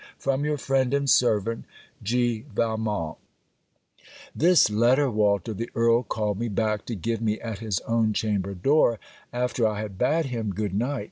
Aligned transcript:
From 0.17 0.43
Your 0.43 0.57
friend 0.57 0.95
and 0.95 1.07
servant, 1.07 1.65
'G. 2.01 2.45
VALMONT' 2.55 3.19
This 4.35 4.71
letter, 4.71 5.11
Walter, 5.11 5.53
the 5.53 5.69
Earl 5.75 6.01
called 6.01 6.39
me 6.39 6.47
back 6.47 6.87
to 6.87 6.95
give 6.95 7.21
me 7.21 7.39
at 7.39 7.59
his 7.59 7.79
own 7.81 8.11
chamber 8.11 8.55
door, 8.55 8.97
after 9.31 9.67
I 9.67 9.79
had 9.79 9.99
bade 9.99 10.25
him 10.25 10.55
good 10.55 10.73
night. 10.73 10.99